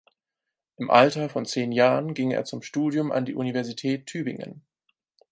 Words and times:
Im 0.77 0.89
Alter 0.89 1.29
von 1.29 1.45
zehn 1.45 1.71
Jahren 1.71 2.15
ging 2.15 2.31
er 2.31 2.43
zum 2.43 2.63
Studium 2.63 3.11
an 3.11 3.25
die 3.25 3.35
Universität 3.35 4.07
Tübingen. 4.07 4.63